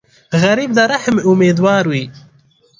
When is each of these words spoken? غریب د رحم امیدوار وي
غریب 0.41 0.69
د 0.77 0.79
رحم 0.91 1.15
امیدوار 1.31 1.83
وي 1.91 2.03